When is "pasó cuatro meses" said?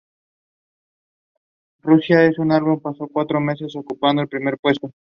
2.79-3.75